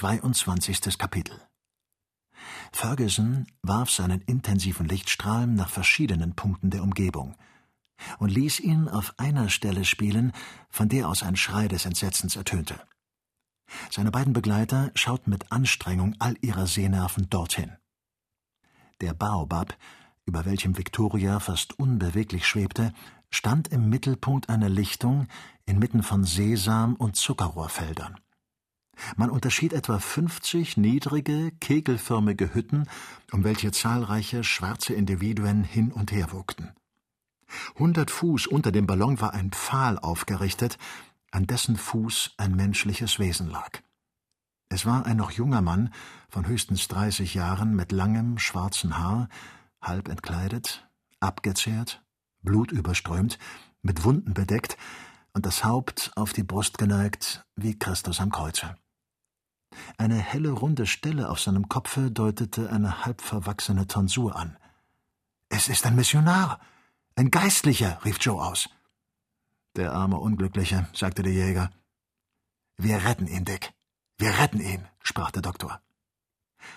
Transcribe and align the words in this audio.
22. 0.00 0.96
Kapitel 0.96 1.38
Ferguson 2.72 3.46
warf 3.60 3.90
seinen 3.90 4.22
intensiven 4.22 4.88
Lichtstrahl 4.88 5.46
nach 5.46 5.68
verschiedenen 5.68 6.34
Punkten 6.34 6.70
der 6.70 6.82
Umgebung 6.82 7.36
und 8.18 8.30
ließ 8.30 8.60
ihn 8.60 8.88
auf 8.88 9.12
einer 9.18 9.50
Stelle 9.50 9.84
spielen, 9.84 10.32
von 10.70 10.88
der 10.88 11.06
aus 11.06 11.22
ein 11.22 11.36
Schrei 11.36 11.68
des 11.68 11.84
Entsetzens 11.84 12.34
ertönte. 12.34 12.80
Seine 13.90 14.10
beiden 14.10 14.32
Begleiter 14.32 14.90
schauten 14.94 15.28
mit 15.28 15.52
Anstrengung 15.52 16.16
all 16.18 16.34
ihrer 16.40 16.66
Sehnerven 16.66 17.28
dorthin. 17.28 17.76
Der 19.02 19.12
Baobab, 19.12 19.76
über 20.24 20.46
welchem 20.46 20.78
Victoria 20.78 21.40
fast 21.40 21.78
unbeweglich 21.78 22.48
schwebte, 22.48 22.94
stand 23.28 23.68
im 23.68 23.90
Mittelpunkt 23.90 24.48
einer 24.48 24.70
Lichtung 24.70 25.28
inmitten 25.66 26.02
von 26.02 26.24
Sesam- 26.24 26.96
und 26.96 27.16
Zuckerrohrfeldern. 27.16 28.18
Man 29.16 29.30
unterschied 29.30 29.72
etwa 29.72 29.98
fünfzig 29.98 30.76
niedrige, 30.76 31.52
kegelförmige 31.60 32.54
Hütten, 32.54 32.88
um 33.32 33.44
welche 33.44 33.72
zahlreiche 33.72 34.44
schwarze 34.44 34.94
Individuen 34.94 35.64
hin 35.64 35.92
und 35.92 36.12
her 36.12 36.32
wogten. 36.32 36.74
Hundert 37.78 38.10
Fuß 38.10 38.46
unter 38.46 38.72
dem 38.72 38.86
Ballon 38.86 39.20
war 39.20 39.34
ein 39.34 39.50
Pfahl 39.50 39.98
aufgerichtet, 39.98 40.78
an 41.30 41.46
dessen 41.46 41.76
Fuß 41.76 42.34
ein 42.36 42.54
menschliches 42.54 43.18
Wesen 43.18 43.48
lag. 43.48 43.80
Es 44.68 44.86
war 44.86 45.04
ein 45.06 45.16
noch 45.16 45.32
junger 45.32 45.62
Mann 45.62 45.92
von 46.28 46.46
höchstens 46.46 46.86
dreißig 46.86 47.34
Jahren 47.34 47.74
mit 47.74 47.90
langem 47.90 48.38
schwarzen 48.38 48.98
Haar, 48.98 49.28
halb 49.82 50.08
entkleidet, 50.08 50.88
abgezehrt, 51.18 52.04
blutüberströmt, 52.42 53.38
mit 53.82 54.04
Wunden 54.04 54.34
bedeckt 54.34 54.76
und 55.32 55.46
das 55.46 55.64
Haupt 55.64 56.12
auf 56.14 56.32
die 56.32 56.44
Brust 56.44 56.78
geneigt 56.78 57.44
wie 57.56 57.78
Christus 57.78 58.20
am 58.20 58.30
Kreuze. 58.30 58.76
Eine 59.98 60.16
helle 60.16 60.50
runde 60.50 60.86
Stelle 60.86 61.28
auf 61.28 61.40
seinem 61.40 61.68
Kopfe 61.68 62.10
deutete 62.10 62.70
eine 62.70 63.04
halb 63.04 63.20
verwachsene 63.20 63.86
Tonsur 63.86 64.36
an. 64.36 64.56
Es 65.48 65.68
ist 65.68 65.86
ein 65.86 65.96
Missionar, 65.96 66.60
ein 67.16 67.30
Geistlicher, 67.30 67.98
rief 68.04 68.18
Joe 68.20 68.42
aus. 68.42 68.68
Der 69.76 69.92
arme 69.92 70.18
Unglückliche, 70.18 70.88
sagte 70.92 71.22
der 71.22 71.32
Jäger. 71.32 71.70
Wir 72.76 73.04
retten 73.04 73.26
ihn, 73.26 73.44
Dick. 73.44 73.72
Wir 74.18 74.38
retten 74.38 74.60
ihn, 74.60 74.86
sprach 75.02 75.30
der 75.30 75.42
Doktor. 75.42 75.80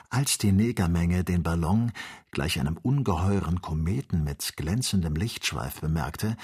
Als 0.09 0.37
die 0.37 0.51
Negermenge 0.51 1.23
den 1.23 1.43
Ballon 1.43 1.91
gleich 2.31 2.59
einem 2.59 2.77
ungeheuren 2.77 3.61
Kometen 3.61 4.23
mit 4.23 4.55
glänzendem 4.55 5.15
Lichtschweif 5.15 5.81
bemerkte, 5.81 6.37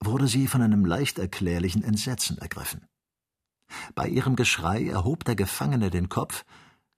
wurde 0.00 0.28
sie 0.28 0.46
von 0.46 0.62
einem 0.62 0.84
leicht 0.84 1.18
erklärlichen 1.18 1.82
Entsetzen 1.82 2.38
ergriffen. 2.38 2.86
Bei 3.94 4.08
ihrem 4.08 4.36
Geschrei 4.36 4.86
erhob 4.86 5.24
der 5.24 5.36
Gefangene 5.36 5.90
den 5.90 6.08
Kopf, 6.08 6.44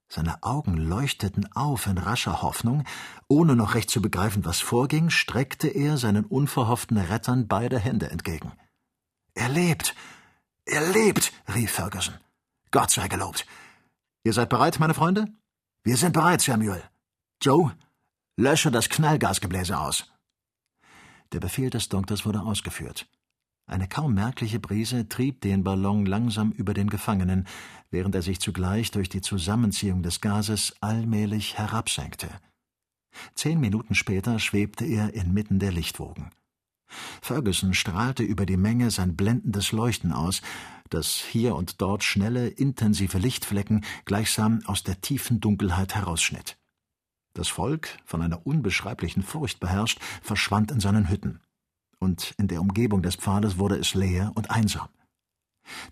seine 0.09 0.41
Augen 0.41 0.77
leuchteten 0.77 1.51
auf 1.53 1.85
in 1.85 1.97
rascher 1.97 2.41
Hoffnung, 2.41 2.85
ohne 3.27 3.55
noch 3.55 3.75
recht 3.75 3.89
zu 3.89 4.01
begreifen, 4.01 4.45
was 4.45 4.61
vorging, 4.61 5.09
streckte 5.09 5.67
er 5.67 5.97
seinen 5.97 6.25
unverhofften 6.25 6.97
Rettern 6.97 7.47
beide 7.47 7.77
Hände 7.77 8.09
entgegen. 8.09 8.53
Er 9.33 9.49
lebt. 9.49 9.95
Er 10.65 10.89
lebt, 10.91 11.33
rief 11.53 11.71
Ferguson. 11.71 12.15
Gott 12.71 12.91
sei 12.91 13.07
gelobt. 13.07 13.45
Ihr 14.23 14.33
seid 14.33 14.49
bereit, 14.49 14.79
meine 14.79 14.93
Freunde? 14.93 15.27
Wir 15.83 15.97
sind 15.97 16.13
bereit, 16.13 16.41
Samuel. 16.41 16.83
Joe, 17.41 17.75
lösche 18.37 18.71
das 18.71 18.89
Knallgasgebläse 18.89 19.77
aus. 19.77 20.11
Der 21.33 21.39
Befehl 21.39 21.69
des 21.69 21.89
Doktors 21.89 22.25
wurde 22.25 22.41
ausgeführt. 22.41 23.07
Eine 23.69 23.89
kaum 23.89 24.13
merkliche 24.13 24.61
Brise 24.61 25.09
trieb 25.09 25.41
den 25.41 25.65
Ballon 25.65 26.05
langsam 26.05 26.51
über 26.51 26.73
den 26.73 26.89
Gefangenen, 26.89 27.45
während 27.91 28.15
er 28.15 28.21
sich 28.21 28.39
zugleich 28.39 28.91
durch 28.91 29.09
die 29.09 29.19
Zusammenziehung 29.19 30.03
des 30.03 30.21
Gases 30.21 30.73
allmählich 30.79 31.57
herabsenkte. 31.57 32.29
Zehn 33.35 33.59
Minuten 33.59 33.93
später 33.93 34.39
schwebte 34.39 34.85
er 34.85 35.13
inmitten 35.13 35.59
der 35.59 35.73
Lichtwogen. 35.73 36.31
Ferguson 37.21 37.73
strahlte 37.73 38.23
über 38.23 38.45
die 38.45 38.55
Menge 38.55 38.89
sein 38.89 39.17
blendendes 39.17 39.73
Leuchten 39.73 40.13
aus, 40.13 40.41
das 40.89 41.15
hier 41.15 41.53
und 41.53 41.81
dort 41.81 42.05
schnelle, 42.05 42.47
intensive 42.47 43.17
Lichtflecken 43.17 43.83
gleichsam 44.05 44.61
aus 44.65 44.83
der 44.83 45.01
tiefen 45.01 45.41
Dunkelheit 45.41 45.93
herausschnitt. 45.93 46.57
Das 47.33 47.49
Volk, 47.49 47.89
von 48.05 48.21
einer 48.21 48.47
unbeschreiblichen 48.47 49.23
Furcht 49.23 49.59
beherrscht, 49.59 49.99
verschwand 50.21 50.71
in 50.71 50.79
seinen 50.79 51.09
Hütten 51.09 51.41
und 51.99 52.33
in 52.37 52.47
der 52.47 52.61
Umgebung 52.61 53.01
des 53.01 53.15
Pfades 53.15 53.57
wurde 53.57 53.77
es 53.77 53.93
leer 53.93 54.31
und 54.35 54.51
einsam. 54.51 54.89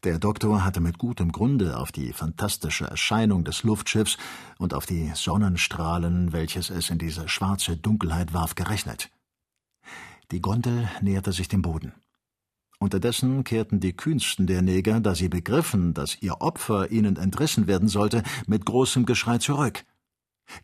Der 0.03 0.19
Doktor 0.19 0.63
hatte 0.63 0.79
mit 0.79 0.97
gutem 0.97 1.31
Grunde 1.31 1.77
auf 1.77 1.91
die 1.91 2.13
fantastische 2.13 2.85
Erscheinung 2.85 3.43
des 3.43 3.63
Luftschiffs 3.63 4.17
und 4.57 4.73
auf 4.73 4.85
die 4.85 5.11
Sonnenstrahlen, 5.13 6.31
welches 6.31 6.69
es 6.69 6.89
in 6.89 6.97
diese 6.97 7.27
schwarze 7.27 7.75
Dunkelheit 7.75 8.33
warf, 8.33 8.55
gerechnet. 8.55 9.09
Die 10.31 10.41
Gondel 10.41 10.89
näherte 11.01 11.31
sich 11.31 11.47
dem 11.47 11.61
Boden. 11.61 11.93
Unterdessen 12.79 13.43
kehrten 13.43 13.79
die 13.79 13.93
kühnsten 13.93 14.47
der 14.47 14.61
Neger, 14.61 14.99
da 14.99 15.15
sie 15.15 15.29
begriffen, 15.29 15.93
dass 15.93 16.21
ihr 16.21 16.41
Opfer 16.41 16.91
ihnen 16.91 17.15
entrissen 17.15 17.67
werden 17.67 17.87
sollte, 17.87 18.23
mit 18.47 18.65
großem 18.65 19.05
Geschrei 19.05 19.37
zurück. 19.37 19.85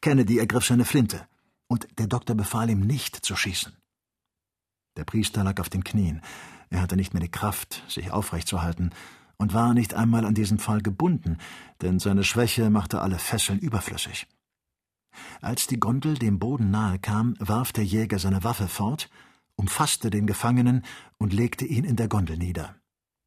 Kennedy 0.02 0.38
ergriff 0.38 0.66
seine 0.66 0.86
Flinte, 0.86 1.28
und 1.68 1.88
der 1.98 2.08
Doktor 2.08 2.36
befahl 2.36 2.70
ihm 2.70 2.82
nicht 2.82 3.16
zu 3.16 3.36
schießen. 3.36 3.74
Der 4.98 5.06
Priester 5.06 5.44
lag 5.44 5.60
auf 5.60 5.70
den 5.70 5.84
Knien. 5.84 6.22
Er 6.70 6.82
hatte 6.82 6.96
nicht 6.96 7.14
mehr 7.14 7.22
die 7.22 7.32
Kraft, 7.32 7.84
sich 7.88 8.12
aufrecht 8.12 8.48
zu 8.48 8.62
halten, 8.62 8.92
und 9.38 9.54
war 9.54 9.74
nicht 9.74 9.96
einmal 9.96 10.26
an 10.26 10.36
diesen 10.36 10.60
Pfahl 10.60 10.82
gebunden, 10.82 11.38
denn 11.82 12.00
seine 12.00 12.24
Schwäche 12.24 12.70
machte 12.70 13.02
alle 13.02 13.18
Fesseln 13.18 13.60
überflüssig. 13.60 14.28
Als 15.42 15.68
die 15.68 15.80
Gondel 15.80 16.18
dem 16.18 16.38
Boden 16.38 16.70
nahe 16.70 17.00
kam, 17.00 17.36
warf 17.40 17.72
der 17.72 17.84
Jäger 17.84 18.20
seine 18.20 18.44
Waffe 18.44 18.68
fort, 18.68 19.10
umfasste 19.56 20.10
den 20.10 20.28
Gefangenen 20.28 20.84
und 21.18 21.34
legte 21.34 21.66
ihn 21.66 21.84
in 21.84 21.96
der 21.96 22.08
Gondel 22.08 22.38
nieder. 22.38 22.76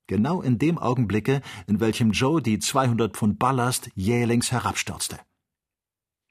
Genau 0.06 0.42
in 0.42 0.58
dem 0.58 0.78
Augenblicke, 0.78 1.40
in 1.66 1.80
welchem 1.80 2.12
Joe 2.12 2.42
die 2.42 2.58
200 2.58 3.16
Pfund 3.16 3.38
Ballast 3.38 3.90
jählings 3.94 4.52
herabstürzte. 4.52 5.18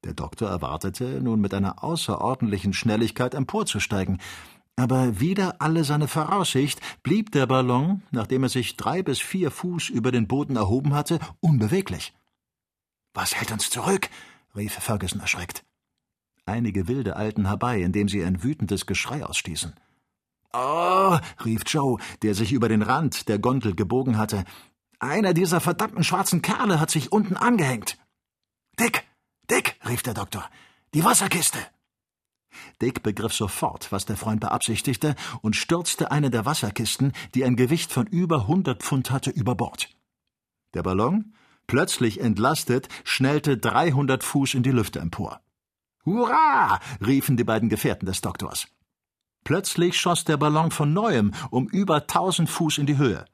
Der 0.04 0.14
Doktor 0.14 0.50
erwartete, 0.50 1.22
nun 1.22 1.40
mit 1.40 1.54
einer 1.54 1.84
außerordentlichen 1.84 2.74
Schnelligkeit 2.74 3.34
emporzusteigen, 3.34 4.20
aber 4.76 5.20
wider 5.20 5.56
alle 5.60 5.84
seine 5.84 6.08
Voraussicht 6.08 6.82
blieb 7.04 7.32
der 7.32 7.46
Ballon, 7.46 8.02
nachdem 8.12 8.44
er 8.44 8.50
sich 8.50 8.76
drei 8.76 9.04
bis 9.04 9.20
vier 9.20 9.52
Fuß 9.52 9.90
über 9.90 10.12
den 10.12 10.28
Boden 10.28 10.56
erhoben 10.56 10.94
hatte, 10.94 11.20
unbeweglich. 11.40 12.14
Was 13.14 13.36
hält 13.36 13.52
uns 13.52 13.70
zurück? 13.70 14.10
rief 14.56 14.74
Ferguson 14.74 15.20
erschreckt. 15.20 15.64
Einige 16.46 16.88
Wilde 16.88 17.16
eilten 17.16 17.46
herbei, 17.46 17.82
indem 17.82 18.10
sie 18.10 18.24
ein 18.24 18.44
wütendes 18.44 18.86
Geschrei 18.86 19.24
ausstießen. 19.24 19.76
Oh, 20.52 21.18
rief 21.46 21.64
Joe, 21.66 22.00
der 22.22 22.36
sich 22.36 22.52
über 22.52 22.70
den 22.70 22.82
Rand 22.82 23.28
der 23.30 23.40
Gondel 23.40 23.76
gebogen 23.76 24.18
hatte. 24.18 24.44
Einer 25.00 25.34
dieser 25.34 25.62
verdammten 25.62 26.04
schwarzen 26.04 26.42
Kerle 26.42 26.80
hat 26.80 26.92
sich 26.92 27.12
unten 27.12 27.38
angehängt. 27.38 27.98
Dick, 28.80 29.04
Dick, 29.50 29.80
rief 29.88 30.04
der 30.04 30.14
Doktor, 30.14 30.50
die 30.94 31.04
Wasserkiste. 31.04 31.60
Dick 32.82 33.04
begriff 33.04 33.34
sofort, 33.34 33.92
was 33.92 34.06
der 34.06 34.18
Freund 34.18 34.42
beabsichtigte, 34.42 35.16
und 35.42 35.56
stürzte 35.56 36.12
eine 36.12 36.30
der 36.30 36.46
Wasserkisten, 36.46 37.14
die 37.36 37.46
ein 37.46 37.56
Gewicht 37.56 37.92
von 37.92 38.08
über 38.08 38.48
hundert 38.48 38.84
Pfund 38.84 39.12
hatte, 39.12 39.30
über 39.30 39.56
Bord. 39.56 39.90
Der 40.74 40.84
Ballon, 40.84 41.34
plötzlich 41.68 42.20
entlastet, 42.20 42.88
schnellte 43.04 43.58
dreihundert 43.58 44.24
Fuß 44.24 44.54
in 44.56 44.64
die 44.64 44.72
Lüfte 44.72 45.00
empor. 45.00 45.42
Hurra! 46.06 46.80
riefen 47.06 47.38
die 47.38 47.44
beiden 47.44 47.70
Gefährten 47.70 48.06
des 48.06 48.22
Doktors. 48.22 48.68
Plötzlich 49.44 50.00
schoss 50.00 50.24
der 50.24 50.38
Ballon 50.38 50.72
von 50.72 50.94
neuem 50.94 51.34
um 51.50 51.68
über 51.68 52.08
tausend 52.08 52.50
Fuß 52.50 52.78
in 52.78 52.86
die 52.86 52.98
Höhe. 52.98 53.26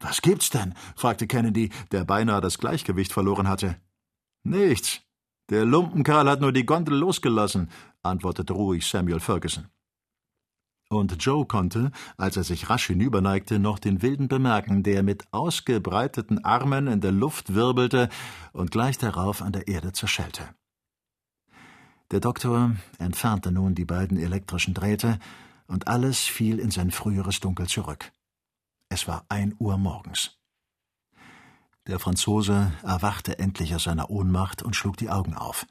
Was 0.00 0.22
gibt's 0.22 0.50
denn? 0.50 0.74
fragte 0.96 1.26
Kennedy, 1.26 1.70
der 1.92 2.04
beinahe 2.04 2.40
das 2.40 2.58
Gleichgewicht 2.58 3.12
verloren 3.12 3.48
hatte. 3.48 3.76
Nichts. 4.42 5.00
Der 5.48 5.64
Lumpenkerl 5.64 6.28
hat 6.28 6.40
nur 6.40 6.52
die 6.52 6.66
Gondel 6.66 6.96
losgelassen, 6.96 7.70
antwortete 8.02 8.52
ruhig 8.52 8.86
Samuel 8.86 9.20
Ferguson. 9.20 9.68
Und 10.88 11.24
Joe 11.24 11.46
konnte, 11.46 11.90
als 12.18 12.36
er 12.36 12.44
sich 12.44 12.68
rasch 12.68 12.88
hinüberneigte, 12.88 13.58
noch 13.58 13.78
den 13.78 14.02
Wilden 14.02 14.28
bemerken, 14.28 14.82
der 14.82 15.02
mit 15.02 15.24
ausgebreiteten 15.30 16.44
Armen 16.44 16.86
in 16.86 17.00
der 17.00 17.12
Luft 17.12 17.54
wirbelte 17.54 18.10
und 18.52 18.70
gleich 18.70 18.98
darauf 18.98 19.40
an 19.40 19.52
der 19.52 19.68
Erde 19.68 19.92
zerschellte. 19.92 20.54
Der 22.10 22.20
Doktor 22.20 22.76
entfernte 22.98 23.50
nun 23.50 23.74
die 23.74 23.86
beiden 23.86 24.18
elektrischen 24.18 24.74
Drähte, 24.74 25.18
und 25.66 25.88
alles 25.88 26.20
fiel 26.20 26.58
in 26.58 26.70
sein 26.70 26.90
früheres 26.90 27.40
Dunkel 27.40 27.66
zurück. 27.66 28.12
Es 28.90 29.08
war 29.08 29.24
ein 29.30 29.54
Uhr 29.58 29.78
morgens. 29.78 30.38
Der 31.86 31.98
Franzose 31.98 32.72
erwachte 32.82 33.38
endlich 33.38 33.74
aus 33.74 33.84
seiner 33.84 34.10
Ohnmacht 34.10 34.62
und 34.62 34.76
schlug 34.76 34.98
die 34.98 35.08
Augen 35.08 35.34
auf. 35.34 35.66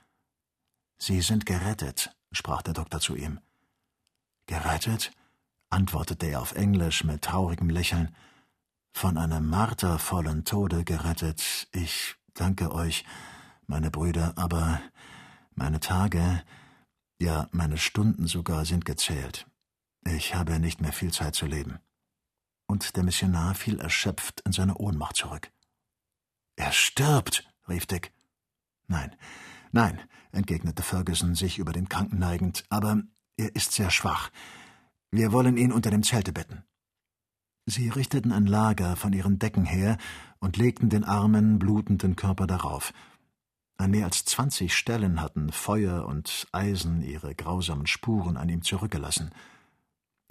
Sie 1.03 1.21
sind 1.21 1.47
gerettet, 1.47 2.15
sprach 2.31 2.61
der 2.61 2.75
Doktor 2.75 2.99
zu 2.99 3.15
ihm. 3.15 3.39
Gerettet? 4.45 5.11
antwortete 5.71 6.27
er 6.27 6.41
auf 6.41 6.51
Englisch 6.51 7.03
mit 7.03 7.23
traurigem 7.23 7.71
Lächeln. 7.71 8.15
Von 8.93 9.17
einem 9.17 9.49
martervollen 9.49 10.45
Tode 10.45 10.83
gerettet. 10.83 11.67
Ich 11.71 12.17
danke 12.35 12.71
euch. 12.71 13.03
meine 13.65 13.89
Brüder, 13.89 14.33
aber 14.35 14.79
meine 15.55 15.79
Tage, 15.79 16.43
ja 17.19 17.47
meine 17.51 17.79
Stunden 17.79 18.27
sogar 18.27 18.65
sind 18.65 18.85
gezählt. 18.85 19.47
Ich 20.05 20.35
habe 20.35 20.59
nicht 20.59 20.81
mehr 20.81 20.93
viel 20.93 21.11
Zeit 21.11 21.33
zu 21.33 21.47
leben. 21.47 21.79
Und 22.67 22.95
der 22.95 23.03
Missionar 23.03 23.55
fiel 23.55 23.79
erschöpft 23.79 24.41
in 24.41 24.51
seine 24.51 24.75
Ohnmacht 24.77 25.15
zurück. 25.15 25.51
Er 26.57 26.71
stirbt, 26.71 27.51
rief 27.67 27.87
Dick. 27.87 28.13
Nein, 28.85 29.15
nein, 29.71 29.99
entgegnete 30.31 30.83
Ferguson, 30.83 31.35
sich 31.35 31.59
über 31.59 31.73
den 31.73 31.89
Kranken 31.89 32.19
neigend, 32.19 32.63
aber 32.69 33.01
er 33.37 33.55
ist 33.55 33.71
sehr 33.73 33.89
schwach. 33.89 34.29
Wir 35.11 35.31
wollen 35.31 35.57
ihn 35.57 35.71
unter 35.71 35.91
dem 35.91 36.03
Zelte 36.03 36.31
betten. 36.31 36.63
Sie 37.65 37.89
richteten 37.89 38.31
ein 38.31 38.45
Lager 38.47 38.95
von 38.95 39.13
ihren 39.13 39.39
Decken 39.39 39.65
her 39.65 39.97
und 40.39 40.57
legten 40.57 40.89
den 40.89 41.03
armen, 41.03 41.59
blutenden 41.59 42.15
Körper 42.15 42.47
darauf. 42.47 42.93
An 43.77 43.91
mehr 43.91 44.05
als 44.05 44.25
zwanzig 44.25 44.75
Stellen 44.75 45.21
hatten 45.21 45.51
Feuer 45.51 46.05
und 46.05 46.47
Eisen 46.51 47.01
ihre 47.01 47.33
grausamen 47.35 47.87
Spuren 47.87 48.37
an 48.37 48.49
ihm 48.49 48.61
zurückgelassen. 48.61 49.31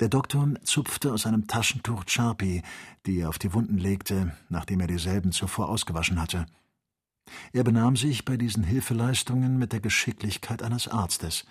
Der 0.01 0.09
Doktor 0.09 0.55
zupfte 0.63 1.13
aus 1.13 1.27
einem 1.27 1.47
Taschentuch 1.47 2.05
Charpie, 2.07 2.63
die 3.07 3.19
er 3.21 3.29
auf 3.29 3.39
die 3.39 3.53
Wunden 3.53 3.77
legte, 3.77 4.35
nachdem 4.49 4.81
er 4.81 4.87
dieselben 4.87 5.31
zuvor 5.31 5.69
ausgewaschen 5.69 6.21
hatte. 6.21 6.47
Er 7.53 7.65
benahm 7.65 7.97
sich 7.97 8.25
bei 8.25 8.37
diesen 8.37 8.65
Hilfeleistungen 8.65 9.59
mit 9.59 9.73
der 9.73 9.81
Geschicklichkeit 9.81 10.62
eines 10.62 10.88
Arztes. 10.88 11.44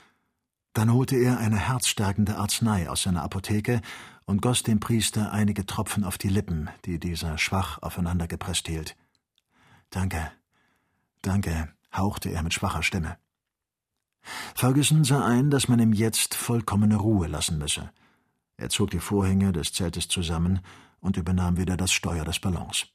Dann 0.74 0.94
holte 0.94 1.16
er 1.16 1.40
eine 1.40 1.58
herzstärkende 1.58 2.38
Arznei 2.38 2.90
aus 2.90 3.04
seiner 3.04 3.24
Apotheke 3.24 3.82
und 4.26 4.42
goss 4.42 4.64
dem 4.64 4.80
Priester 4.80 5.32
einige 5.32 5.66
Tropfen 5.66 6.04
auf 6.04 6.18
die 6.18 6.30
Lippen, 6.30 6.70
die 6.86 7.00
dieser 7.00 7.38
schwach 7.38 7.82
aufeinander 7.82 8.28
gepresst 8.28 8.68
hielt. 8.68 8.96
Danke, 9.90 10.32
danke, 11.22 11.70
hauchte 11.94 12.30
er 12.30 12.44
mit 12.44 12.54
schwacher 12.54 12.84
Stimme. 12.84 13.18
Ferguson 14.56 15.04
sah 15.04 15.26
ein, 15.26 15.50
dass 15.50 15.68
man 15.68 15.80
ihm 15.80 15.94
jetzt 15.94 16.36
vollkommene 16.36 16.98
Ruhe 16.98 17.28
lassen 17.28 17.58
müsse. 17.58 17.90
Er 18.58 18.70
zog 18.70 18.92
die 18.92 19.00
Vorhänge 19.00 19.52
des 19.52 19.74
Zeltes 19.74 20.08
zusammen 20.08 20.60
und 21.00 21.18
übernahm 21.18 21.58
wieder 21.58 21.78
das 21.78 21.92
Steuer 21.92 22.26
des 22.26 22.40
Ballons. 22.40 22.88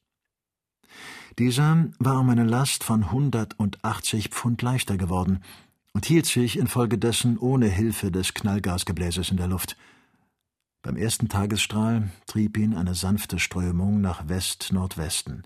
Dieser 1.37 1.87
war 1.99 2.19
um 2.19 2.29
eine 2.29 2.45
Last 2.45 2.83
von 2.83 3.03
180 3.03 4.29
Pfund 4.29 4.61
leichter 4.61 4.97
geworden 4.97 5.43
und 5.93 6.05
hielt 6.05 6.25
sich 6.25 6.57
infolgedessen 6.57 7.37
ohne 7.37 7.67
Hilfe 7.67 8.09
des 8.11 8.33
Knallgasgebläses 8.33 9.31
in 9.31 9.37
der 9.37 9.47
Luft. 9.47 9.75
Beim 10.81 10.95
ersten 10.97 11.27
Tagesstrahl 11.27 12.09
trieb 12.25 12.57
ihn 12.57 12.73
eine 12.73 12.95
sanfte 12.95 13.39
Strömung 13.39 13.99
nach 13.99 14.29
West-Nordwesten. 14.29 15.43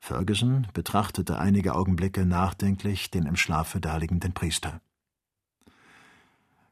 Ferguson 0.00 0.66
betrachtete 0.74 1.38
einige 1.38 1.74
Augenblicke 1.74 2.26
nachdenklich 2.26 3.10
den 3.10 3.26
im 3.26 3.36
Schlafe 3.36 3.80
daliegenden 3.80 4.34
Priester. 4.34 4.80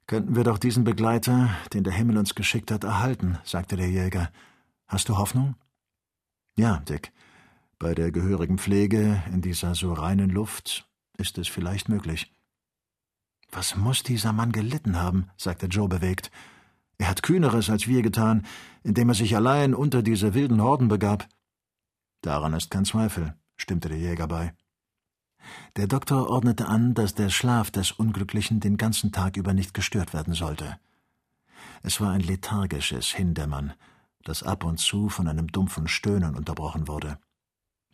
Könnten 0.06 0.36
wir 0.36 0.44
doch 0.44 0.58
diesen 0.58 0.84
Begleiter, 0.84 1.50
den 1.72 1.82
der 1.82 1.94
Himmel 1.94 2.18
uns 2.18 2.34
geschickt 2.34 2.70
hat, 2.70 2.84
erhalten, 2.84 3.38
sagte 3.42 3.76
der 3.76 3.88
Jäger. 3.88 4.30
Hast 4.86 5.08
du 5.08 5.16
Hoffnung? 5.16 5.54
Ja, 6.56 6.78
Dick. 6.88 7.10
Bei 7.78 7.94
der 7.94 8.12
gehörigen 8.12 8.58
Pflege 8.58 9.22
in 9.32 9.42
dieser 9.42 9.74
so 9.74 9.92
reinen 9.92 10.30
Luft 10.30 10.88
ist 11.16 11.38
es 11.38 11.48
vielleicht 11.48 11.88
möglich. 11.88 12.32
Was 13.50 13.76
muss 13.76 14.02
dieser 14.02 14.32
Mann 14.32 14.52
gelitten 14.52 14.96
haben, 14.96 15.30
sagte 15.36 15.66
Joe 15.66 15.88
bewegt. 15.88 16.30
Er 16.98 17.08
hat 17.08 17.22
Kühneres 17.22 17.70
als 17.70 17.86
wir 17.86 18.02
getan, 18.02 18.46
indem 18.82 19.08
er 19.08 19.14
sich 19.14 19.34
allein 19.36 19.74
unter 19.74 20.02
diese 20.02 20.34
wilden 20.34 20.62
Horden 20.62 20.88
begab. 20.88 21.28
Daran 22.22 22.54
ist 22.54 22.70
kein 22.70 22.84
Zweifel, 22.84 23.34
stimmte 23.56 23.88
der 23.88 23.98
Jäger 23.98 24.28
bei. 24.28 24.54
Der 25.76 25.86
Doktor 25.86 26.30
ordnete 26.30 26.66
an, 26.66 26.94
dass 26.94 27.14
der 27.14 27.28
Schlaf 27.28 27.70
des 27.70 27.92
Unglücklichen 27.92 28.60
den 28.60 28.76
ganzen 28.76 29.12
Tag 29.12 29.36
über 29.36 29.52
nicht 29.52 29.74
gestört 29.74 30.14
werden 30.14 30.34
sollte. 30.34 30.78
Es 31.82 32.00
war 32.00 32.12
ein 32.12 32.20
lethargisches 32.20 33.08
Hindämmern, 33.08 33.74
das 34.22 34.42
ab 34.42 34.64
und 34.64 34.78
zu 34.78 35.08
von 35.08 35.28
einem 35.28 35.48
dumpfen 35.48 35.86
Stöhnen 35.86 36.34
unterbrochen 36.34 36.88
wurde. 36.88 37.18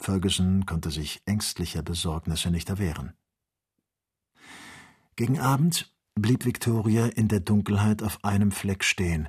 Ferguson 0.00 0.66
konnte 0.66 0.90
sich 0.90 1.22
ängstlicher 1.26 1.82
Besorgnisse 1.82 2.50
nicht 2.50 2.68
erwehren. 2.70 3.12
Gegen 5.16 5.38
Abend 5.38 5.92
blieb 6.14 6.44
Victoria 6.44 7.06
in 7.06 7.28
der 7.28 7.40
Dunkelheit 7.40 8.02
auf 8.02 8.24
einem 8.24 8.50
Fleck 8.50 8.84
stehen, 8.84 9.28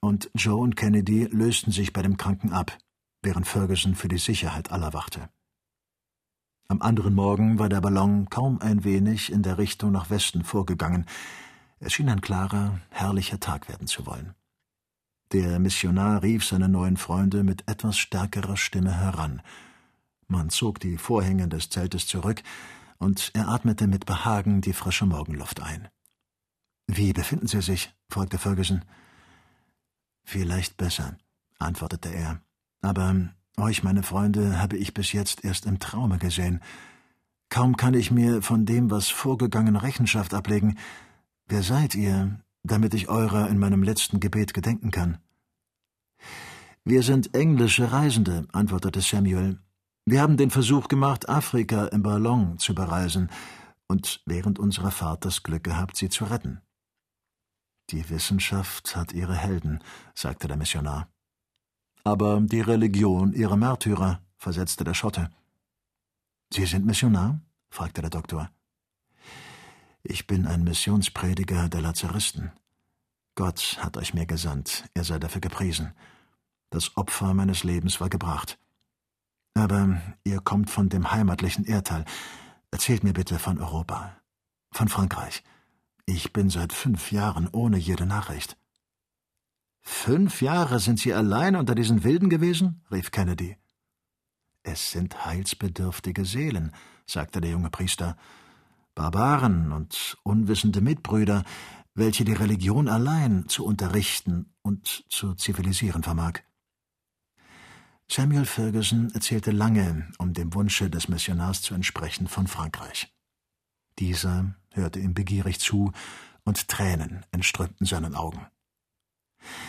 und 0.00 0.30
Joe 0.34 0.56
und 0.56 0.76
Kennedy 0.76 1.24
lösten 1.24 1.72
sich 1.72 1.92
bei 1.92 2.02
dem 2.02 2.16
Kranken 2.16 2.52
ab, 2.52 2.76
während 3.22 3.46
Ferguson 3.46 3.94
für 3.94 4.08
die 4.08 4.18
Sicherheit 4.18 4.72
aller 4.72 4.92
wachte. 4.92 5.28
Am 6.68 6.82
anderen 6.82 7.14
Morgen 7.14 7.58
war 7.58 7.68
der 7.68 7.80
Ballon 7.80 8.30
kaum 8.30 8.60
ein 8.60 8.84
wenig 8.84 9.30
in 9.30 9.42
der 9.42 9.58
Richtung 9.58 9.92
nach 9.92 10.08
Westen 10.08 10.44
vorgegangen. 10.44 11.04
Es 11.80 11.92
schien 11.92 12.08
ein 12.08 12.20
klarer, 12.20 12.80
herrlicher 12.90 13.40
Tag 13.40 13.68
werden 13.68 13.86
zu 13.86 14.06
wollen. 14.06 14.34
Der 15.32 15.58
Missionar 15.58 16.22
rief 16.22 16.44
seine 16.44 16.68
neuen 16.68 16.96
Freunde 16.96 17.44
mit 17.44 17.68
etwas 17.68 17.98
stärkerer 17.98 18.56
Stimme 18.56 18.92
heran. 18.92 19.42
Man 20.30 20.48
zog 20.48 20.78
die 20.78 20.96
Vorhänge 20.96 21.48
des 21.48 21.70
Zeltes 21.70 22.06
zurück, 22.06 22.42
und 22.98 23.32
er 23.34 23.48
atmete 23.48 23.88
mit 23.88 24.06
Behagen 24.06 24.60
die 24.60 24.74
frische 24.74 25.06
Morgenluft 25.06 25.60
ein. 25.60 25.88
Wie 26.86 27.12
befinden 27.12 27.48
Sie 27.48 27.62
sich? 27.62 27.92
fragte 28.08 28.38
Ferguson. 28.38 28.84
Vielleicht 30.22 30.76
besser, 30.76 31.16
antwortete 31.58 32.10
er. 32.10 32.40
Aber 32.80 33.30
euch, 33.56 33.82
meine 33.82 34.04
Freunde, 34.04 34.60
habe 34.60 34.76
ich 34.76 34.94
bis 34.94 35.12
jetzt 35.12 35.44
erst 35.44 35.66
im 35.66 35.80
Traume 35.80 36.18
gesehen. 36.18 36.60
Kaum 37.48 37.76
kann 37.76 37.94
ich 37.94 38.12
mir 38.12 38.42
von 38.42 38.66
dem, 38.66 38.90
was 38.90 39.08
vorgegangen, 39.08 39.74
Rechenschaft 39.74 40.32
ablegen. 40.32 40.78
Wer 41.46 41.64
seid 41.64 41.96
ihr, 41.96 42.38
damit 42.62 42.94
ich 42.94 43.08
eurer 43.08 43.48
in 43.48 43.58
meinem 43.58 43.82
letzten 43.82 44.20
Gebet 44.20 44.54
gedenken 44.54 44.92
kann? 44.92 45.18
Wir 46.84 47.02
sind 47.02 47.34
englische 47.34 47.90
Reisende, 47.90 48.46
antwortete 48.52 49.00
Samuel, 49.00 49.58
wir 50.06 50.20
haben 50.20 50.36
den 50.36 50.50
Versuch 50.50 50.88
gemacht, 50.88 51.28
Afrika 51.28 51.86
im 51.86 52.02
Ballon 52.02 52.58
zu 52.58 52.74
bereisen 52.74 53.30
und 53.86 54.22
während 54.26 54.58
unserer 54.58 54.90
Fahrt 54.90 55.24
das 55.24 55.42
Glück 55.42 55.64
gehabt, 55.64 55.96
sie 55.96 56.08
zu 56.08 56.24
retten. 56.24 56.60
Die 57.90 58.08
Wissenschaft 58.08 58.94
hat 58.94 59.12
ihre 59.12 59.34
Helden, 59.34 59.82
sagte 60.14 60.46
der 60.46 60.56
Missionar. 60.56 61.08
Aber 62.04 62.40
die 62.40 62.60
Religion 62.60 63.32
ihre 63.32 63.58
Märtyrer, 63.58 64.22
versetzte 64.38 64.84
der 64.84 64.94
Schotte. 64.94 65.30
Sie 66.52 66.66
sind 66.66 66.86
Missionar? 66.86 67.40
fragte 67.68 68.00
der 68.00 68.10
Doktor. 68.10 68.50
Ich 70.02 70.26
bin 70.26 70.46
ein 70.46 70.64
Missionsprediger 70.64 71.68
der 71.68 71.82
Lazaristen. 71.82 72.52
Gott 73.34 73.78
hat 73.80 73.96
euch 73.96 74.14
mir 74.14 74.26
gesandt, 74.26 74.88
er 74.94 75.04
sei 75.04 75.18
dafür 75.18 75.40
gepriesen. 75.40 75.92
Das 76.70 76.96
Opfer 76.96 77.34
meines 77.34 77.64
Lebens 77.64 78.00
war 78.00 78.08
gebracht. 78.08 78.58
Aber 79.60 80.00
ihr 80.24 80.40
kommt 80.40 80.70
von 80.70 80.88
dem 80.88 81.12
heimatlichen 81.12 81.66
Erdteil. 81.66 82.06
Erzählt 82.70 83.04
mir 83.04 83.12
bitte 83.12 83.38
von 83.38 83.58
Europa. 83.58 84.16
Von 84.72 84.88
Frankreich. 84.88 85.42
Ich 86.06 86.32
bin 86.32 86.48
seit 86.48 86.72
fünf 86.72 87.12
Jahren 87.12 87.46
ohne 87.52 87.76
jede 87.76 88.06
Nachricht. 88.06 88.56
Fünf 89.82 90.40
Jahre 90.40 90.80
sind 90.80 90.98
Sie 90.98 91.12
allein 91.12 91.56
unter 91.56 91.74
diesen 91.74 92.04
Wilden 92.04 92.30
gewesen? 92.30 92.82
rief 92.90 93.10
Kennedy. 93.10 93.58
Es 94.62 94.92
sind 94.92 95.26
heilsbedürftige 95.26 96.24
Seelen, 96.24 96.72
sagte 97.04 97.42
der 97.42 97.50
junge 97.50 97.68
Priester. 97.68 98.16
Barbaren 98.94 99.72
und 99.72 100.16
unwissende 100.22 100.80
Mitbrüder, 100.80 101.44
welche 101.94 102.24
die 102.24 102.32
Religion 102.32 102.88
allein 102.88 103.46
zu 103.48 103.66
unterrichten 103.66 104.54
und 104.62 105.04
zu 105.10 105.34
zivilisieren 105.34 106.02
vermag. 106.02 106.40
Samuel 108.12 108.44
Ferguson 108.44 109.12
erzählte 109.14 109.52
lange, 109.52 110.08
um 110.18 110.32
dem 110.32 110.52
Wunsche 110.52 110.90
des 110.90 111.06
Missionars 111.06 111.62
zu 111.62 111.74
entsprechen, 111.74 112.26
von 112.26 112.48
Frankreich. 112.48 113.14
Dieser 114.00 114.56
hörte 114.72 114.98
ihm 114.98 115.14
begierig 115.14 115.60
zu, 115.60 115.92
und 116.42 116.66
Tränen 116.66 117.24
entströmten 117.30 117.86
seinen 117.86 118.16
Augen. 118.16 118.44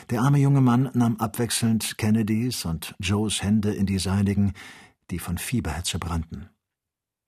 Der 0.10 0.22
arme 0.22 0.40
junge 0.40 0.62
Mann 0.62 0.90
nahm 0.96 1.18
abwechselnd 1.18 2.00
Kennedys 2.00 2.66
und 2.66 2.96
Joes 3.00 3.44
Hände 3.44 3.76
in 3.76 3.86
die 3.86 4.00
seinigen, 4.00 4.54
die 5.12 5.20
von 5.20 5.38
Fieberhitze 5.38 6.00
brannten. 6.00 6.50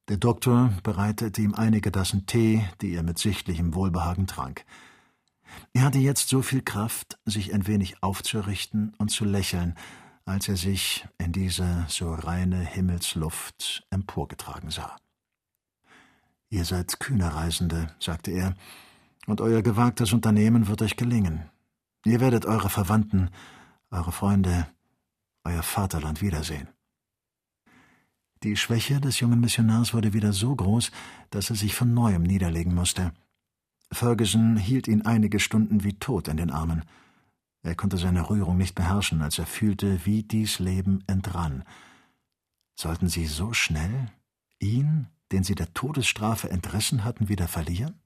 Der 0.08 0.18
Doktor 0.18 0.74
bereitete 0.82 1.44
ihm 1.44 1.54
einige 1.54 1.92
Tassen 1.92 2.26
Tee, 2.26 2.68
die 2.82 2.96
er 2.96 3.04
mit 3.04 3.20
sichtlichem 3.20 3.76
Wohlbehagen 3.76 4.26
trank. 4.26 4.66
Er 5.74 5.84
hatte 5.84 6.00
jetzt 6.00 6.30
so 6.30 6.42
viel 6.42 6.64
Kraft, 6.64 7.20
sich 7.26 7.54
ein 7.54 7.68
wenig 7.68 8.02
aufzurichten 8.02 8.96
und 8.98 9.12
zu 9.12 9.26
lächeln, 9.26 9.76
als 10.26 10.48
er 10.48 10.56
sich 10.56 11.06
in 11.18 11.32
diese 11.32 11.86
so 11.88 12.14
reine 12.14 12.60
Himmelsluft 12.60 13.86
emporgetragen 13.90 14.70
sah. 14.70 14.96
Ihr 16.50 16.66
seid 16.66 17.00
kühne 17.00 17.34
Reisende, 17.34 17.88
sagte 18.00 18.32
er, 18.32 18.56
und 19.26 19.42
euer 19.42 19.62
gewagtes 19.62 20.14
Unternehmen 20.14 20.68
wird 20.68 20.82
euch 20.82 20.98
gelingen. 20.98 21.50
Ihr 22.06 22.20
werdet 22.20 22.46
eure 22.46 22.70
Verwandten, 22.70 23.30
eure 23.90 24.12
Freunde, 24.12 24.68
euer 25.44 25.64
Vaterland 25.64 26.22
wiedersehen. 26.22 26.68
Die 28.44 28.58
Schwäche 28.58 29.00
des 29.00 29.20
jungen 29.22 29.40
Missionars 29.40 29.94
wurde 29.94 30.14
wieder 30.14 30.34
so 30.34 30.54
groß, 30.54 30.92
dass 31.30 31.50
er 31.50 31.56
sich 31.56 31.76
von 31.76 31.94
neuem 31.94 32.24
niederlegen 32.24 32.76
musste. 32.76 33.14
Ferguson 33.92 34.58
hielt 34.58 34.88
ihn 34.88 35.04
einige 35.04 35.40
Stunden 35.40 35.84
wie 35.84 35.94
tot 35.94 36.28
in 36.28 36.38
den 36.38 36.50
Armen. 36.50 36.84
Er 37.64 37.76
konnte 37.76 37.98
seine 37.98 38.30
Rührung 38.30 38.58
nicht 38.58 38.76
beherrschen, 38.76 39.22
als 39.22 39.40
er 39.40 39.46
fühlte, 39.46 40.06
wie 40.06 40.24
dies 40.24 40.60
Leben 40.60 41.04
entrann. 41.08 41.64
Sollten 42.76 43.08
sie 43.08 43.26
so 43.26 43.54
schnell 43.54 44.12
ihn, 44.60 45.08
den 45.32 45.44
sie 45.44 45.56
der 45.56 45.74
Todesstrafe 45.74 46.50
entrissen 46.50 47.06
hatten, 47.06 47.30
wieder 47.30 47.48
verlieren? 47.48 48.02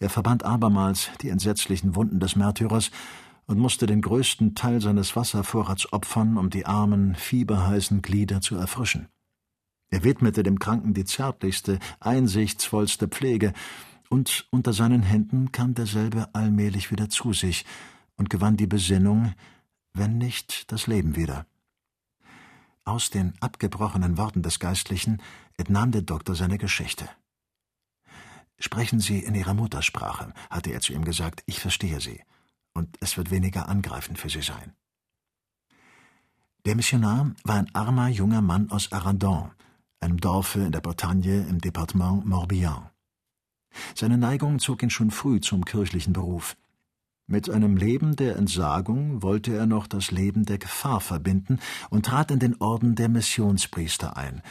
Er 0.00 0.10
verband 0.10 0.44
abermals 0.44 1.10
die 1.20 1.28
entsetzlichen 1.28 1.94
Wunden 1.94 2.18
des 2.18 2.34
Märtyrers 2.34 2.90
und 3.46 3.58
musste 3.58 3.86
den 3.86 4.00
größten 4.00 4.56
Teil 4.56 4.80
seines 4.80 5.14
Wasservorrats 5.14 5.92
opfern, 5.92 6.36
um 6.36 6.50
die 6.50 6.66
armen, 6.66 7.14
fieberheißen 7.14 8.02
Glieder 8.02 8.40
zu 8.40 8.56
erfrischen. 8.56 9.08
Er 9.88 10.02
widmete 10.02 10.42
dem 10.42 10.58
Kranken 10.58 10.94
die 10.94 11.04
zärtlichste, 11.04 11.78
einsichtsvollste 12.00 13.06
Pflege, 13.06 13.52
und 14.08 14.48
unter 14.50 14.72
seinen 14.72 15.02
Händen 15.02 15.52
kam 15.52 15.74
derselbe 15.74 16.34
allmählich 16.34 16.90
wieder 16.90 17.08
zu 17.08 17.32
sich 17.32 17.64
und 18.20 18.28
gewann 18.28 18.58
die 18.58 18.66
Besinnung, 18.66 19.34
wenn 19.94 20.18
nicht 20.18 20.70
das 20.70 20.86
Leben 20.86 21.16
wieder. 21.16 21.46
Aus 22.84 23.08
den 23.08 23.32
abgebrochenen 23.40 24.18
Worten 24.18 24.42
des 24.42 24.60
Geistlichen 24.60 25.22
entnahm 25.56 25.90
der 25.90 26.02
Doktor 26.02 26.34
seine 26.34 26.58
Geschichte. 26.58 27.08
Sprechen 28.58 29.00
Sie 29.00 29.20
in 29.20 29.34
Ihrer 29.34 29.54
Muttersprache, 29.54 30.34
hatte 30.50 30.70
er 30.70 30.82
zu 30.82 30.92
ihm 30.92 31.02
gesagt, 31.02 31.42
ich 31.46 31.60
verstehe 31.60 31.98
Sie, 32.02 32.22
und 32.74 32.94
es 33.00 33.16
wird 33.16 33.30
weniger 33.30 33.70
angreifend 33.70 34.18
für 34.18 34.28
Sie 34.28 34.42
sein. 34.42 34.74
Der 36.66 36.76
Missionar 36.76 37.34
war 37.42 37.56
ein 37.56 37.74
armer 37.74 38.08
junger 38.08 38.42
Mann 38.42 38.70
aus 38.70 38.92
Arradon, 38.92 39.50
einem 39.98 40.18
Dorfe 40.18 40.60
in 40.60 40.72
der 40.72 40.82
Bretagne 40.82 41.46
im 41.48 41.58
Departement 41.58 42.26
Morbihan. 42.26 42.90
Seine 43.94 44.18
Neigung 44.18 44.58
zog 44.58 44.82
ihn 44.82 44.90
schon 44.90 45.10
früh 45.10 45.40
zum 45.40 45.64
kirchlichen 45.64 46.12
Beruf. 46.12 46.54
Mit 47.30 47.48
einem 47.48 47.76
Leben 47.76 48.16
der 48.16 48.34
Entsagung 48.34 49.22
wollte 49.22 49.54
er 49.56 49.64
noch 49.64 49.86
das 49.86 50.10
Leben 50.10 50.46
der 50.46 50.58
Gefahr 50.58 51.00
verbinden 51.00 51.60
und 51.88 52.06
trat 52.06 52.32
in 52.32 52.40
den 52.40 52.60
Orden 52.60 52.96
der 52.96 53.08
Missionspriester 53.08 54.16
ein, 54.16 54.42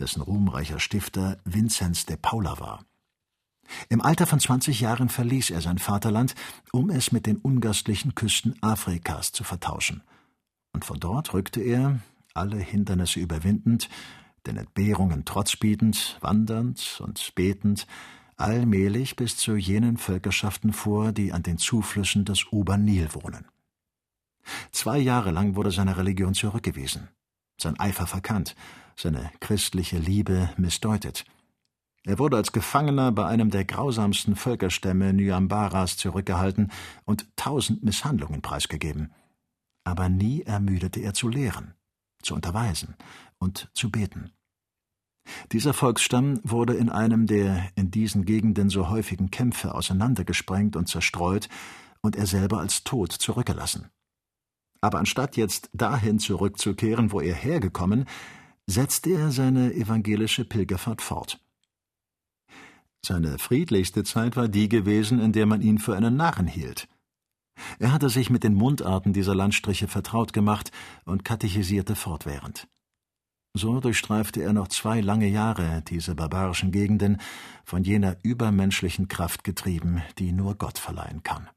dessen 0.00 0.20
ruhmreicher 0.20 0.80
Stifter 0.80 1.38
Vinzenz 1.44 2.06
de 2.06 2.16
Paula 2.16 2.58
war. 2.58 2.84
Im 3.88 4.00
Alter 4.00 4.26
von 4.26 4.40
zwanzig 4.40 4.80
Jahren 4.80 5.10
verließ 5.10 5.50
er 5.50 5.60
sein 5.60 5.78
Vaterland, 5.78 6.34
um 6.72 6.90
es 6.90 7.12
mit 7.12 7.26
den 7.26 7.36
ungastlichen 7.36 8.16
Küsten 8.16 8.60
Afrikas 8.62 9.30
zu 9.30 9.44
vertauschen. 9.44 10.02
Und 10.72 10.84
von 10.84 10.98
dort 10.98 11.34
rückte 11.34 11.60
er, 11.60 12.00
alle 12.34 12.58
Hindernisse 12.58 13.20
überwindend, 13.20 13.88
den 14.44 14.56
Entbehrungen 14.56 15.24
trotz 15.24 15.54
bietend, 15.54 16.18
wandernd 16.20 17.00
und 17.00 17.32
betend, 17.36 17.86
allmählich 18.36 19.16
bis 19.16 19.36
zu 19.36 19.56
jenen 19.56 19.96
Völkerschaften 19.96 20.72
vor, 20.72 21.12
die 21.12 21.32
an 21.32 21.42
den 21.42 21.58
Zuflüssen 21.58 22.24
des 22.24 22.50
Ober-Nil 22.52 23.14
wohnen. 23.14 23.46
Zwei 24.72 24.98
Jahre 24.98 25.30
lang 25.30 25.56
wurde 25.56 25.70
seine 25.70 25.96
Religion 25.96 26.34
zurückgewiesen, 26.34 27.08
sein 27.60 27.78
Eifer 27.78 28.06
verkannt, 28.06 28.54
seine 28.96 29.30
christliche 29.40 29.98
Liebe 29.98 30.50
missdeutet. 30.56 31.24
Er 32.06 32.18
wurde 32.18 32.36
als 32.36 32.52
Gefangener 32.52 33.12
bei 33.12 33.24
einem 33.26 33.50
der 33.50 33.64
grausamsten 33.64 34.36
Völkerstämme 34.36 35.14
Nyambaras 35.14 35.96
zurückgehalten 35.96 36.70
und 37.06 37.26
tausend 37.36 37.82
Misshandlungen 37.82 38.42
preisgegeben. 38.42 39.12
Aber 39.84 40.10
nie 40.10 40.42
ermüdete 40.42 41.00
er 41.00 41.14
zu 41.14 41.28
lehren, 41.28 41.74
zu 42.22 42.34
unterweisen 42.34 42.94
und 43.38 43.70
zu 43.72 43.90
beten. 43.90 44.32
Dieser 45.52 45.72
Volksstamm 45.72 46.40
wurde 46.42 46.74
in 46.74 46.90
einem 46.90 47.26
der 47.26 47.70
in 47.76 47.90
diesen 47.90 48.24
Gegenden 48.24 48.70
so 48.70 48.88
häufigen 48.90 49.30
Kämpfe 49.30 49.74
auseinandergesprengt 49.74 50.76
und 50.76 50.88
zerstreut 50.88 51.48
und 52.02 52.16
er 52.16 52.26
selber 52.26 52.60
als 52.60 52.84
tot 52.84 53.12
zurückgelassen. 53.12 53.88
Aber 54.80 54.98
anstatt 54.98 55.36
jetzt 55.36 55.70
dahin 55.72 56.18
zurückzukehren, 56.18 57.10
wo 57.10 57.20
er 57.20 57.34
hergekommen, 57.34 58.04
setzte 58.66 59.10
er 59.10 59.30
seine 59.30 59.72
evangelische 59.72 60.44
Pilgerfahrt 60.44 61.00
fort. 61.00 61.40
Seine 63.04 63.38
friedlichste 63.38 64.04
Zeit 64.04 64.36
war 64.36 64.48
die 64.48 64.68
gewesen, 64.68 65.20
in 65.20 65.32
der 65.32 65.46
man 65.46 65.60
ihn 65.60 65.78
für 65.78 65.96
einen 65.96 66.16
Narren 66.16 66.46
hielt. 66.46 66.88
Er 67.78 67.92
hatte 67.92 68.08
sich 68.08 68.30
mit 68.30 68.44
den 68.44 68.54
Mundarten 68.54 69.12
dieser 69.12 69.34
Landstriche 69.34 69.88
vertraut 69.88 70.32
gemacht 70.32 70.72
und 71.04 71.24
katechisierte 71.24 71.96
fortwährend. 71.96 72.66
So 73.56 73.78
durchstreifte 73.78 74.42
er 74.42 74.52
noch 74.52 74.66
zwei 74.66 75.00
lange 75.00 75.28
Jahre 75.28 75.82
diese 75.86 76.16
barbarischen 76.16 76.72
Gegenden, 76.72 77.20
von 77.64 77.84
jener 77.84 78.16
übermenschlichen 78.24 79.06
Kraft 79.06 79.44
getrieben, 79.44 80.02
die 80.18 80.32
nur 80.32 80.56
Gott 80.56 80.78
verleihen 80.78 81.22
kann. 81.22 81.48